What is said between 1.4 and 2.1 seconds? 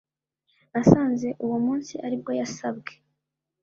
uwo munsi